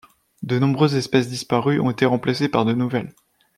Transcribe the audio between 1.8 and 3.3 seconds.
été remplacées par de nouvelles.